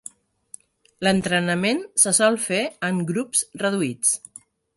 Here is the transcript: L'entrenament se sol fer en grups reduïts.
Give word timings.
L'entrenament 1.07 1.81
se 2.05 2.15
sol 2.21 2.39
fer 2.47 2.63
en 2.89 3.03
grups 3.13 3.45
reduïts. 3.65 4.17